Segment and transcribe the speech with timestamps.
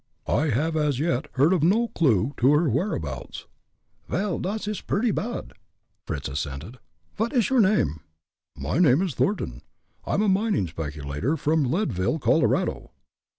[0.25, 3.45] I have as yet heard of no clew to her whereabouts."
[4.09, 5.53] "Vel, dot ish purdy bad,"
[6.07, 6.79] Fritz assented.
[7.15, 7.99] "Vot ish your name?"
[8.57, 9.61] "My name is Thornton
[10.03, 12.89] I am a mining speculator from Leadville, Colorado."